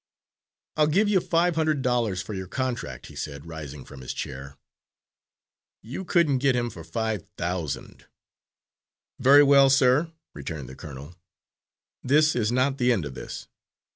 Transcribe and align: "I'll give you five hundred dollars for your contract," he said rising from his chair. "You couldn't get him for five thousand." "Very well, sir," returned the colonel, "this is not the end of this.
"I'll 0.77 0.87
give 0.87 1.07
you 1.09 1.19
five 1.21 1.53
hundred 1.55 1.83
dollars 1.83 2.23
for 2.23 2.33
your 2.33 2.47
contract," 2.47 3.05
he 3.05 3.15
said 3.15 3.45
rising 3.45 3.85
from 3.85 4.01
his 4.01 4.15
chair. 4.15 4.57
"You 5.83 6.03
couldn't 6.05 6.39
get 6.39 6.55
him 6.55 6.71
for 6.71 6.83
five 6.83 7.27
thousand." 7.37 8.07
"Very 9.19 9.43
well, 9.43 9.69
sir," 9.69 10.11
returned 10.33 10.67
the 10.69 10.75
colonel, 10.75 11.13
"this 12.01 12.35
is 12.35 12.51
not 12.51 12.79
the 12.79 12.91
end 12.91 13.05
of 13.05 13.13
this. 13.13 13.47